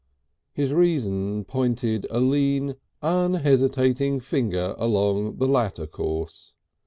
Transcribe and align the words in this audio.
His 0.51 0.73
reason 0.73 1.45
pointed 1.45 2.07
a 2.09 2.19
lean, 2.19 2.73
unhesitating 3.03 4.19
finger 4.21 4.73
along 4.79 5.37
the 5.37 5.47
latter 5.47 5.85
course. 5.85 6.55